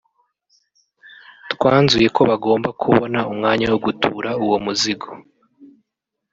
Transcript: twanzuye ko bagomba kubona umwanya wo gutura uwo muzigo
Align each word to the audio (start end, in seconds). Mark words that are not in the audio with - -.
twanzuye 1.53 2.07
ko 2.15 2.21
bagomba 2.29 2.69
kubona 2.81 3.19
umwanya 3.31 3.65
wo 3.71 3.79
gutura 3.85 4.29
uwo 4.45 4.57
muzigo 4.65 5.07